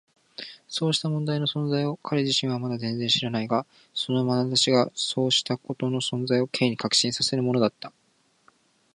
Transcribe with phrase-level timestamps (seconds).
[0.67, 7.93] そうした問題の存在を彼自身はまだ全然知らないが、そのまなざしがそうしたことの存在を Ｋ に確信させるのだった。